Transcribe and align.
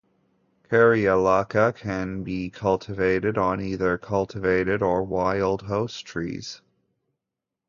"Kerria 0.67 1.15
lacca" 1.15 1.75
can 1.75 2.23
be 2.23 2.49
cultivated 2.49 3.37
on 3.37 3.61
either 3.61 3.99
cultivated 3.99 4.81
or 4.81 5.03
wild 5.03 5.61
host 5.61 6.07
trees. 6.07 6.59